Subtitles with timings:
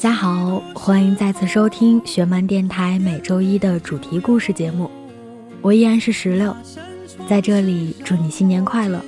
[0.00, 4.90] 大家好，欢迎再次收听学漫电台每周一的主题故事节目，
[5.60, 6.56] 我依然是石榴，
[7.28, 8.98] 在这里祝你新年快乐。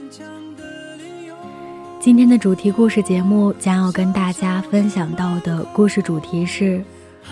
[1.99, 6.85] 今天的主题故事节目将要跟大家分享到的故事主题是：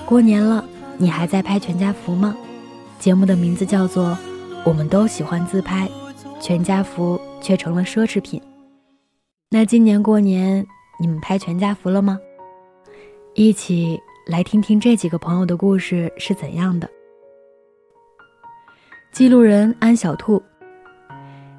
[0.06, 0.64] 过年了，
[0.97, 2.34] 你还在拍全家福吗？
[2.98, 4.06] 节目的名字叫做
[4.64, 5.86] 《我们都喜欢自拍，
[6.41, 8.41] 全家福却成了奢侈品》。
[9.50, 10.67] 那今年过年
[10.98, 12.19] 你们拍全家福了吗？
[13.34, 16.89] 一起来听听这几个朋友的故事是怎样的。
[19.12, 20.42] 记录人安小兔。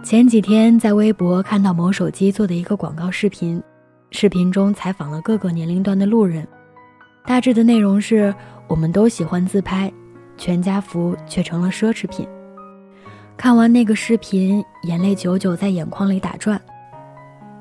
[0.03, 3.61] 前几天在微博看到某手机做的一个广告视频，
[4.09, 6.45] 视频中采访了各个年龄段的路人，
[7.25, 8.33] 大致的内容是：
[8.67, 9.92] 我们都喜欢自拍，
[10.38, 12.27] 全家福却成了奢侈品。
[13.38, 16.59] 看完那个视频，眼泪久久在眼眶里打转。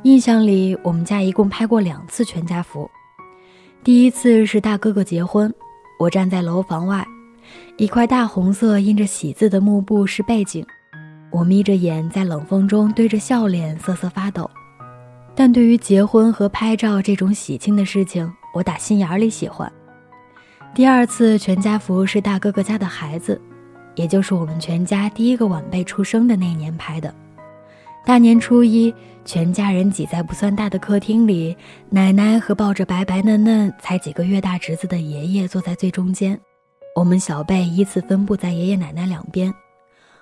[0.03, 2.91] 印象里，我们家一共拍过两次全家福。
[3.83, 5.50] 第一次是大哥哥结婚，
[5.98, 7.06] 我站在楼房外，
[7.78, 10.62] 一块大红色印着喜字的幕布是背景。
[11.31, 14.48] 我眯着眼，在冷风中对着笑脸瑟瑟发抖。
[15.34, 19.72] 但对于结婚和拍照这种喜庆的事情，我打心眼里喜欢。
[20.75, 23.41] 第二次全家福是大哥哥家的孩子，
[23.94, 27.15] 也就是我们全家第一个晚辈出生的那年拍的。
[28.04, 28.94] 大年初一，
[29.32, 31.56] 全家人挤在不算大的客厅里，
[31.88, 36.36] 奶奶和抱着白白嫩嫩才几个月大侄子的爷爷坐在最中间，
[36.96, 39.54] 我们小辈依次分布在爷爷奶奶两边。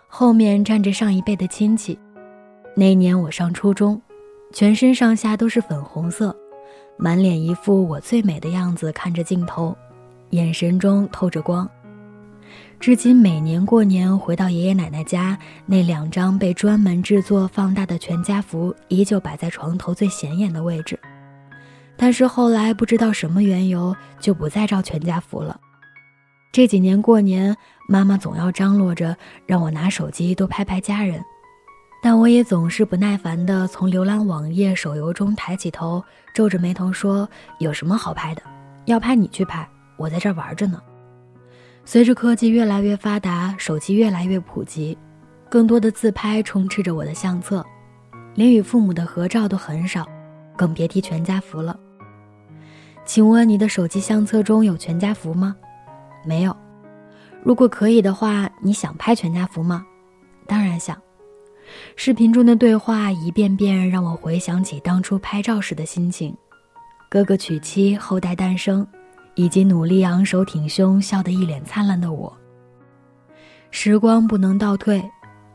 [0.09, 1.99] 后面站着上一辈的亲戚。
[2.77, 3.99] 那年我上初中，
[4.53, 6.37] 全身上下都是粉红色，
[6.99, 9.75] 满脸一副我最美的样子，看着镜头，
[10.33, 11.67] 眼神中透着光。
[12.81, 20.99] 至今每年过年回到爷爷奶奶家，那两张被专门制作放大的全家福依旧摆在床头最显眼的位置。
[21.97, 25.59] 但是后来不知道什么缘由，就不再照全家福了。
[26.53, 27.55] 这几年过年，
[27.89, 31.21] 妈妈总要张罗着让我拿手机多拍拍家人，
[32.01, 36.03] 但我也总是不耐烦地从浏览网页、手游中抬起头，
[36.33, 37.29] 皱着眉头说
[37.59, 38.43] ：“有什么好拍的？
[38.85, 40.81] 要拍你去拍，我在这玩着呢。”
[41.91, 44.95] 随着科技越来越发达，手机越来越普及，
[45.49, 47.65] 更多的自拍充斥着我的相册，
[48.35, 50.07] 连与父母的合照都很少，
[50.55, 51.75] 更别提全家福了。
[53.07, 55.57] 请问你的手机相册中有全家福吗？
[56.27, 56.55] 没有。
[57.43, 59.83] 如果可以的话，你想拍全家福吗？
[60.47, 60.95] 当然想。
[61.97, 66.37] 视频中的对话一遍遍让我回想起当初拍照时的心情：
[67.09, 68.87] 哥哥娶妻，后代诞生，
[69.39, 72.37] 以及努力昂首挺胸、笑得一脸灿烂的我。
[73.71, 75.01] 时光不能倒退，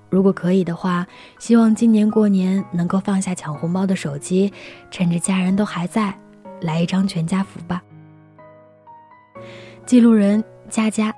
[0.09, 1.05] 如果可以的话，
[1.37, 4.53] 希望今年过年能够放下抢红包的手机，
[4.89, 6.17] 趁着家人都还在，
[6.61, 7.83] 来一张全家福吧。
[9.85, 11.13] 记录人佳佳。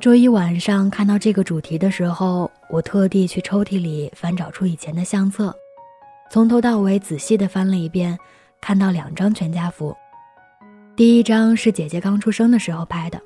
[0.00, 5.54] 周一晚上看到这个主题的时候，我特地去抽屉里翻找出以前的相册，
[6.32, 8.18] 从头到尾仔细的翻了一遍，
[8.60, 9.96] 看到两张全家福。
[10.96, 13.20] 第一张是姐姐刚出生的时候拍的，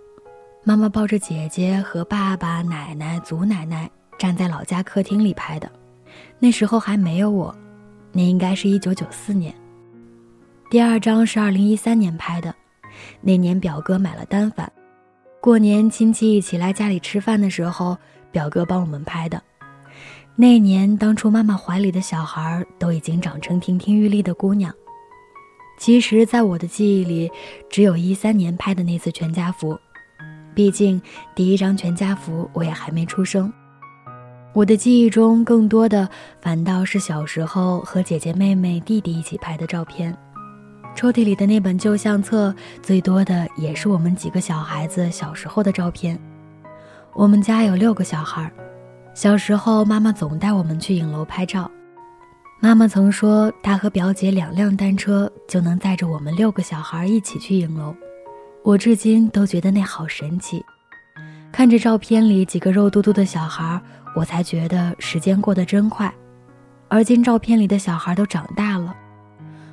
[0.65, 5.71] 妈妈抱着姐姐和爸爸、奶奶、祖奶奶站在老家客厅里拍的，
[6.39, 7.55] 那时候还没有我，
[8.11, 9.55] 那应该是一九九四年。
[10.71, 12.55] 第二张是二零一三年拍的，
[13.21, 14.73] 那年表哥买了单反。
[15.39, 17.99] 过年亲戚一起来家里吃饭的时候，
[18.33, 19.43] 表哥帮我们拍的。
[20.37, 24.73] 那年当初妈妈怀里的小孩都已经长成亭亭玉立的姑娘。
[25.79, 27.31] 其实，在我的记忆里，
[27.71, 29.79] 只有一三年拍的那次全家福，
[30.55, 31.01] 毕竟
[31.37, 33.51] 第一张全家福我也还没出生。
[34.53, 36.09] 我的记忆中，更多的
[36.41, 40.15] 反倒是小时候和姐姐、妹妹、弟弟一起拍的照片。
[40.97, 42.53] 抽屉里的那本旧相册，
[42.83, 46.19] 最多的也是我们几个小孩子小时候的照片。
[47.15, 48.51] 我们家有六个小孩，
[49.15, 51.71] 小时候妈妈总带我们去影楼拍照。
[52.61, 57.95] 妈妈曾说，她和表姐两辆单车就能载着我们六个小孩一起去影楼。
[58.65, 60.65] 我至今都觉得那好神奇。
[61.53, 63.81] 看着照片里几个肉嘟嘟的小孩，
[64.15, 66.13] 我才觉得时间过得真快。
[66.89, 68.93] 而今照片里的小孩都长大了，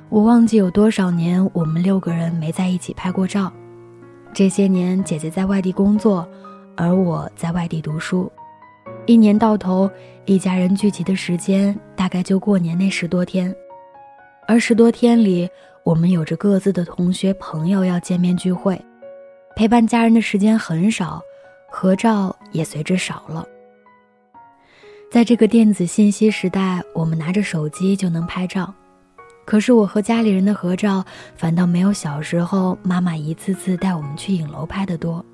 [0.08, 3.52] 我忘记有多少年我们六个人没在一起拍过照。
[4.32, 6.26] 这些年，姐姐在外地工作，
[6.76, 8.30] 而我在外地读书。
[9.06, 9.90] 一年到头，
[10.28, 13.54] 一家人聚集的时间大概就过年那十多天，
[14.48, 15.48] 而十多天里，
[15.84, 18.76] 我们有着各自的同学朋友要见面聚会，
[19.54, 21.22] 陪伴家人的时间很少，
[21.70, 23.46] 合照也随之少了。
[25.12, 28.74] 在这个电子信息时代，我们拿着手机就能拍照，
[29.44, 31.04] 可是我和家里人的合照
[31.36, 35.24] 反倒没有小时候妈妈一次次带我们去影楼拍的多，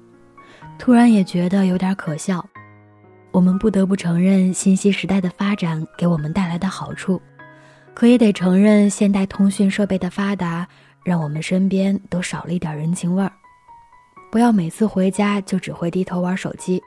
[0.79, 2.47] 突然也觉得有点可笑。
[3.33, 7.21] 我们不得不承认信息时代的发展给我们带来的好处，
[7.95, 10.69] 可也得承认现代通讯设备的发达，
[11.03, 13.33] 让我们身边都少了一点人情味儿。
[14.31, 16.83] 不要每次回家就只会低头玩手机，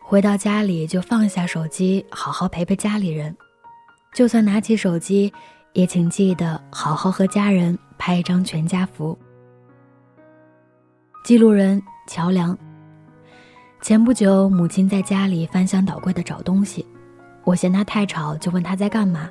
[0.00, 3.36] 回到家里就放下手机，好好陪陪家里人。
[4.12, 5.32] 就算拿起手机，
[5.74, 9.16] 也请记得好好和家人拍一张全家福。
[11.24, 12.58] 记录人：桥梁。
[13.80, 16.84] 前不久，母亲在家里翻箱倒柜的找东西，
[17.44, 19.30] 我嫌她太吵，就问她在干嘛。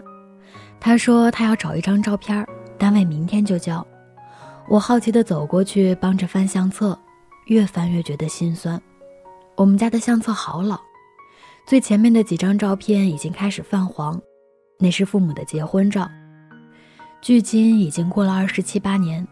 [0.80, 2.48] 她说她要找一张照片，
[2.78, 3.86] 单位明天就交。
[4.70, 6.98] 我好奇地走过去，帮着翻相册，
[7.48, 8.82] 越翻越觉得心酸。
[9.56, 10.80] 我们家的相册好老，
[11.68, 14.20] 最前面的几张照片已经开始泛黄，
[14.80, 16.10] 那是父母的结婚照，
[17.22, 19.28] 距今已经过了二十七八年。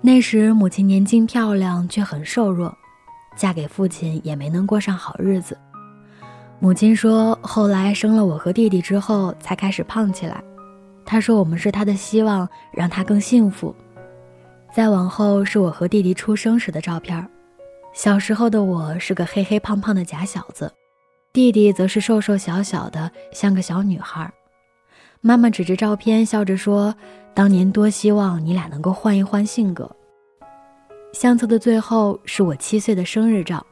[0.00, 2.76] 那时母亲年轻漂亮，却很瘦弱。
[3.36, 5.56] 嫁给父亲也没能过上好日子。
[6.58, 10.42] 母亲说，后来生了我和弟弟之后，才开始胖起来。
[11.04, 13.74] 她说我们是她的希望，让她更幸福。
[14.72, 17.28] 再往后是我和弟弟出生时的照片，
[17.92, 20.72] 小时候的我是个黑黑胖胖的假小子，
[21.32, 24.32] 弟弟则是瘦瘦小小的，像个小女孩。
[25.20, 26.94] 妈妈指着照片笑着说
[27.34, 29.90] ：“当年多希望你俩能够换一换性格。”
[31.12, 33.64] 相册的最后是我七岁的生日照，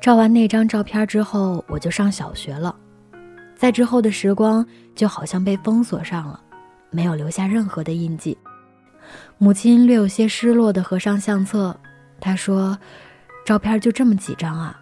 [0.00, 2.74] 照完那张照片之后，我就上小学了。
[3.56, 4.64] 在之后的时光
[4.94, 6.40] 就好像被封锁上了，
[6.90, 8.36] 没有留下任何的印记。
[9.38, 11.74] 母亲略有些失落地合上相册，
[12.20, 12.76] 她说
[13.46, 14.78] ：“照片就这么几张啊，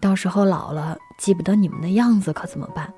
[0.00, 2.92] 到时候老了记不得你们的样子可怎么办？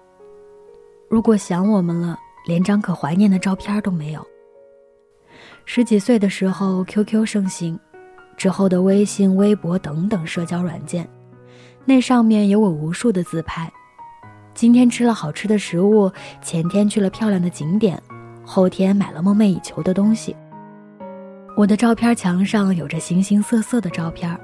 [1.11, 4.25] 如果想我们了，连张可怀念的照片都没有。”
[5.67, 7.79] 十几岁的时候，QQ 盛行。
[8.37, 11.09] 之后的微信、微博等等社交软件，
[11.85, 13.73] 那上面有我无数的自拍。
[14.55, 16.11] 今天吃了好吃的食物，
[16.43, 18.01] 前天去了漂亮的景点，
[18.45, 20.37] 后天买了梦寐以求的东西。
[21.57, 24.39] 我的照片墙上有着形形色色的照片，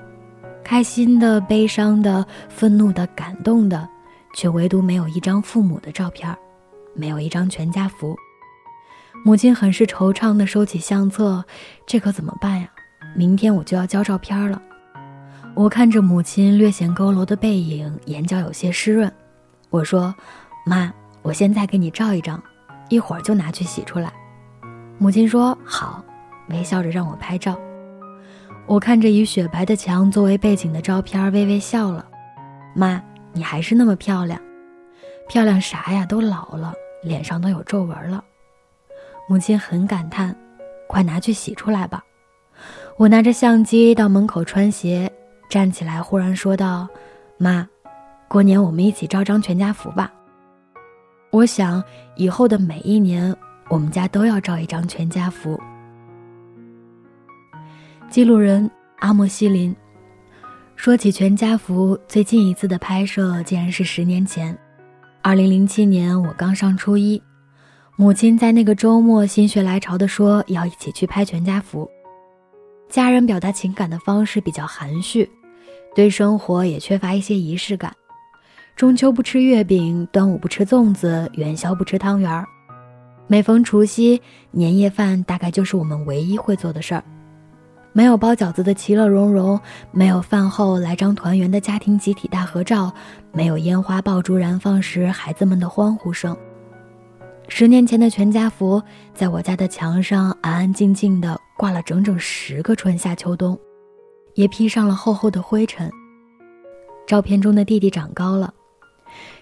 [0.63, 3.89] 开心的、悲伤的、愤怒的、感动的，
[4.35, 6.35] 却唯独没有一张父母的照片，
[6.95, 8.17] 没有一张全家福。
[9.25, 11.45] 母亲很是惆怅地收起相册，
[11.87, 12.69] 这可怎么办呀？
[13.19, 14.63] 明天我就要交照片了，
[15.57, 19.13] 我看着母亲略显佝偻的背影，眼角有些湿润。
[19.71, 20.15] 我说
[20.65, 22.41] ：“妈，我现在给你照一张，
[22.89, 24.13] 一会儿就拿去洗出来。”
[24.99, 26.01] 母亲说：“好。”
[26.51, 27.59] 微笑着让我拍照。
[28.67, 32.07] 我看着以雪白的墙作为背景的照片，微微笑了。
[32.73, 34.41] 妈，你还是那么漂亮，
[35.29, 36.07] 漂亮啥呀？
[36.07, 36.73] 都老了，
[37.03, 38.23] 脸上都有皱纹了。
[39.29, 40.33] 母亲很感叹
[40.87, 42.01] ：“快拿去洗出来吧。”
[42.99, 45.09] 我拿着相机到门口穿鞋，
[45.49, 46.89] 站起来，忽然说道
[47.39, 47.65] ：“妈，
[48.27, 50.13] 过年我们一起照张全家福吧。
[51.31, 51.81] 我想
[52.17, 53.33] 以后的每一年，
[53.69, 55.57] 我们家都要照一张全家福。”
[58.11, 59.73] 记录人阿莫西林
[60.75, 64.59] 说起全家福，最近一次的拍摄竟然是十年前，
[65.23, 67.23] 二零零七年我刚上初一，
[67.95, 71.89] 母亲在那个周末心血来潮的说要一起去拍全家福。
[72.89, 75.29] 家人表达情感的方式比较含蓄，
[75.95, 77.93] 对生活也缺乏一些仪式感。
[78.75, 82.47] 中秋不吃月饼，端午不吃粽子，元宵不吃汤圆儿。
[83.27, 87.05] 每逢除夕、年夜饭，大概就是我们唯一会做的事儿。
[87.93, 92.93] 没有包饺子的其乐融融，没有饭后来张团圆的家庭集体大合照，
[93.33, 96.35] 没有烟花爆竹燃放时孩子们的欢呼声。
[97.49, 98.81] 十年前的全家福，
[99.13, 103.59] 在我家的墙上安安静静的挂了整整十个春夏秋冬，
[104.35, 105.91] 也披上了厚厚的灰尘。
[107.05, 108.55] 照片中的弟弟长高了，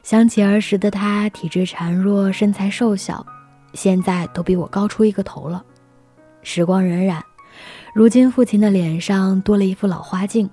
[0.03, 3.25] 想起儿时的他，体质孱弱，身材瘦小，
[3.75, 5.63] 现在都比我高出一个头了。
[6.41, 7.21] 时光荏苒，
[7.95, 10.49] 如今父亲的脸上多了一副老花镜，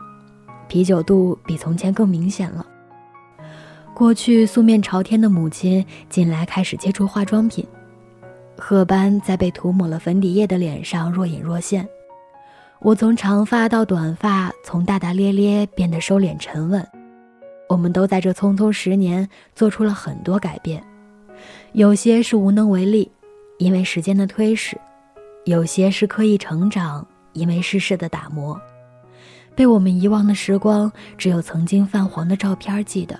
[0.67, 2.65] 啤酒肚比从前更明显了。
[3.93, 7.65] 过去素面朝天的母亲，近来开始接触化妆品，
[8.57, 11.87] 褐斑在被涂抹了粉底液的脸上若隐若现。
[12.79, 16.85] 我从长发到短发，从大大咧咧变得收敛沉稳。
[17.69, 20.83] 我们都在这匆匆十年做出了很多改变，
[21.71, 23.09] 有些是无能为力，
[23.57, 24.77] 因为时间的推使；
[25.45, 28.59] 有些是刻意成长，因为世事的打磨。
[29.55, 33.17] 被我们遗忘的时光，只有曾经泛黄的照片记得。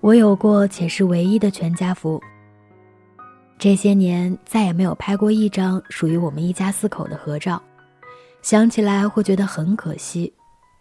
[0.00, 2.20] 我有过且是唯一的全家福。
[3.58, 7.60] 这些年再也没有拍过一张属于我们一家四口的合照。
[8.42, 10.32] 想起来会觉得很可惜，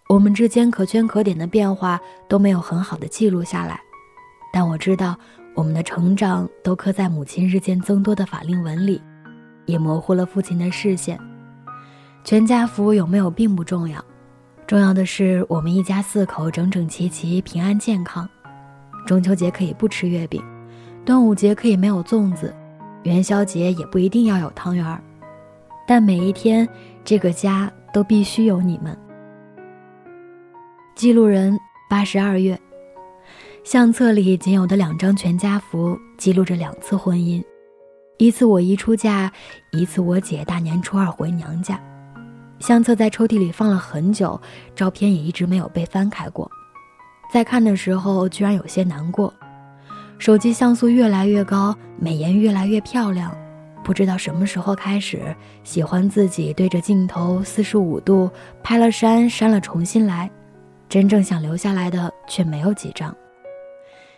[0.10, 3.80] 我们之间可圈可点的变化都没有很好的记录下来。
[4.54, 5.18] 但我知道，
[5.56, 9.02] 我们的成长都刻在母亲日渐增多的法令纹里，
[9.66, 11.20] 也模糊了父亲的视线。
[12.24, 14.04] 全家福有没有并不重要，
[14.68, 18.28] 重要的是我们一家四口整整齐齐、平安健康。
[19.08, 20.44] 中秋节可以不吃月饼，
[21.04, 22.54] 端午节可以没有粽子，
[23.06, 25.02] 元宵节也不一定要有汤圆儿，
[25.88, 26.68] 但每一天。
[27.08, 28.98] 这个家都必须有你们。
[30.96, 31.56] 记录人
[31.88, 32.60] 八十二月，
[33.64, 37.44] 相册里仅有的两张全家福记录着两次婚姻，
[38.18, 39.32] 一次我姨出嫁，
[39.72, 41.80] 一次我姐大年初二回娘家。
[42.58, 44.42] 相册在抽屉里放了很久，
[44.76, 46.50] 照片也一直没有被翻开过。
[47.32, 49.32] 在看的时候，居然有些难过。
[50.18, 53.36] 手机像素越来越高，美颜越来越漂亮。
[53.84, 58.30] 不知道什么时候开始喜欢自己对着镜头四十五度
[58.64, 60.30] 拍了删删了重新来，
[60.90, 63.16] 真正想留下来的却没有几张。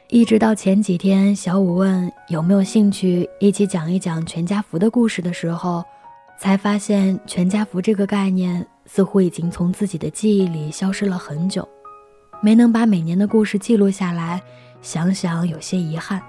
[0.07, 5.83] 一直到前几天，小五问有没有兴趣一起讲一讲全家福的故事的时候，
[6.39, 11.67] 才发现全家福这个概念似乎已经从自己的记忆里消失了很久，
[12.41, 14.41] 没能把每年的故事记录下来，
[14.81, 16.21] 想想有些遗憾。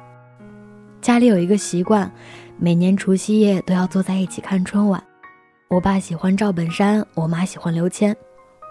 [1.01, 2.11] 家里有一个习惯。
[2.61, 5.01] 每年除夕夜都要坐在一起看春晚，
[5.69, 8.13] 我爸喜欢赵本山，我妈喜欢刘谦，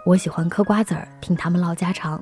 [0.06, 2.22] 我喜欢嗑瓜子儿听他们唠家常。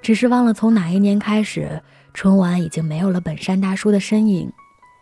[0.00, 1.78] 只是忘了从哪一年开始，
[2.14, 4.50] 春晚已经没有了本山大叔的身影，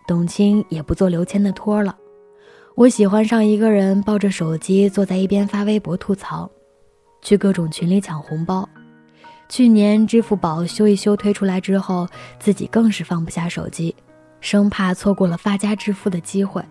[0.04, 1.96] 董卿也不做刘谦的托了。
[2.74, 6.50] 我喜欢上一个人，抱着手机坐在一边发微博吐槽，
[7.22, 8.68] 去各种群里抢红包。
[9.48, 12.06] 去年支付宝修一修推出来之后，
[12.38, 13.94] 自己更是放不下手机。
[14.40, 16.62] 生怕错过了发家致富的机会。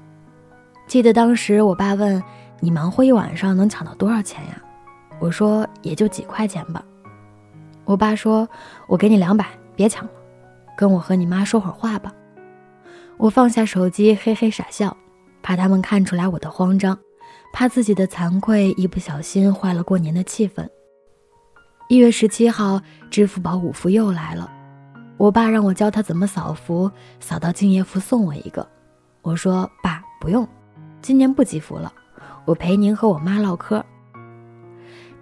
[0.88, 2.24] 记得当时我爸问
[2.62, 4.62] ：“你忙活一晚上能抢到多少钱呀？”
[5.20, 6.82] 我说：“也就几块钱吧。”
[7.84, 8.48] 我爸说
[8.88, 10.12] ：“我给你两百，别抢了，
[10.78, 12.14] 跟我和你妈说会儿话吧。”
[13.18, 14.96] 我放下手机，嘿嘿傻笑，
[15.42, 16.98] 怕他们看出来我的慌张，
[17.52, 20.66] 怕自己的惭愧一不小心坏了过年的气氛。
[21.90, 24.52] 一月十七号，支付宝五福又来了。
[25.16, 26.92] 我爸让我教他怎么扫福，
[27.22, 28.68] 扫到敬业福送我一个。
[29.22, 30.46] 我说：“爸，不用，
[31.02, 31.94] 今年不积福了，
[32.44, 33.82] 我陪您和我妈唠嗑。”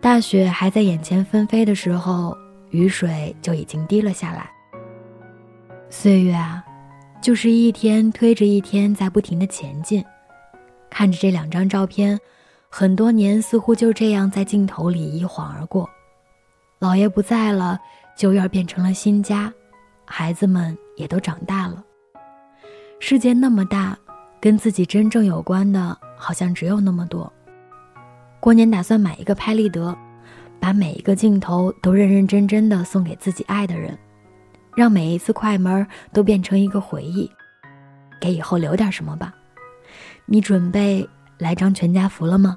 [0.01, 2.35] 大雪还在眼前纷飞的时候，
[2.71, 4.49] 雨水就已经滴了下来。
[5.91, 6.65] 岁月啊，
[7.21, 10.03] 就是一天推着一天在不停的前进。
[10.89, 12.19] 看着这两张照片，
[12.69, 15.87] 很多年似乎就这样在镜头里一晃而过。
[16.79, 17.79] 姥爷不在了，
[18.17, 19.51] 旧院变成了新家。
[20.05, 21.83] 孩子们也都长大了。
[22.99, 23.97] 世界那么大，
[24.39, 27.31] 跟自己真正有关的，好像只有那么多。
[28.39, 29.97] 过年打算买一个拍立得，
[30.59, 33.97] 把每一个镜头都认认真真的送给自己爱的人，
[34.75, 37.29] 让每一次快门都变成一个回忆，
[38.21, 39.33] 给以后留点什么吧。
[40.25, 41.07] 你准备
[41.39, 42.55] 来张全家福了吗？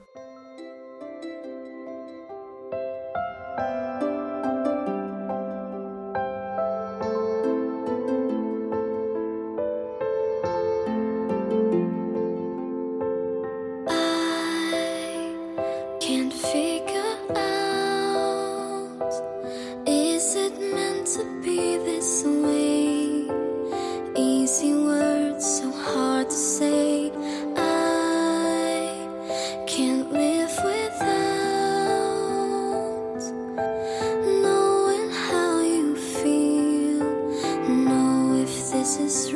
[38.98, 39.27] This.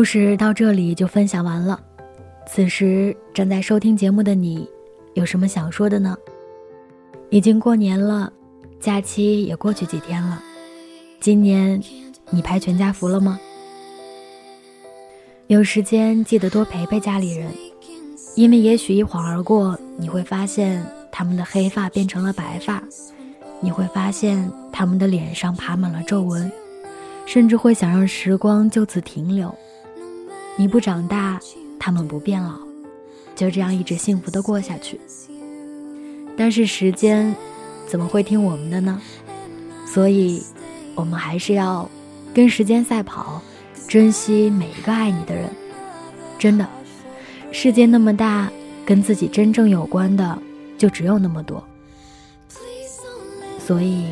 [0.00, 1.78] 故事到这里就分享完了。
[2.48, 4.66] 此时正在收听节目的你，
[5.12, 6.16] 有什么想说的呢？
[7.28, 8.32] 已经过年了，
[8.80, 10.42] 假期也过去几天了。
[11.20, 11.78] 今年
[12.30, 13.38] 你拍全家福了吗？
[15.48, 17.52] 有时间记得多陪陪家里人，
[18.34, 22.82] 因为也许一晃而过，你会发现他们的黑发变成了白发，
[23.60, 26.50] 你会发现他们的脸上爬满了皱纹，
[27.26, 29.54] 甚至会想让时光就此停留。
[30.60, 31.40] 你不长大，
[31.78, 32.52] 他们不变老，
[33.34, 35.00] 就这样一直幸福的过下去。
[36.36, 37.34] 但是时间
[37.86, 39.00] 怎么会听我们的呢？
[39.86, 40.42] 所以，
[40.94, 41.88] 我们还是要
[42.34, 43.40] 跟时间赛跑。
[43.88, 45.48] 珍惜每一个爱你的人，
[46.38, 46.68] 真的，
[47.50, 48.52] 世界那么大，
[48.84, 50.38] 跟自己真正有关的
[50.76, 51.64] 就只有那么多，
[53.58, 54.04] 所以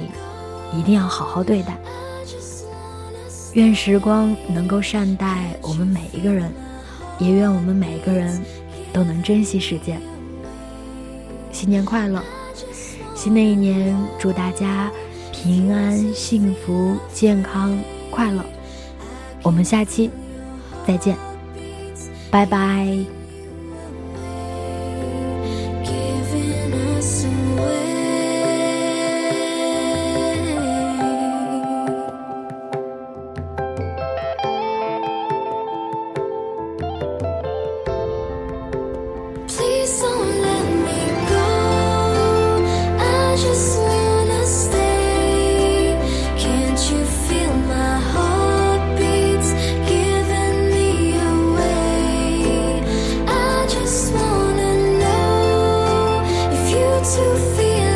[0.75, 1.79] 一定要好好对待。
[3.59, 6.53] 愿时光能够善待我们每一个人，
[7.19, 8.41] 也愿我们每一个人
[8.93, 10.01] 都能珍惜时间。
[11.51, 12.23] 新年快乐！
[13.17, 14.89] 新的一年，祝大家
[15.33, 17.77] 平安、幸福、健康、
[18.13, 18.45] 快乐。
[19.43, 20.09] 我们下期
[20.87, 21.17] 再见，
[22.31, 23.18] 拜拜。
[57.09, 57.88] to feel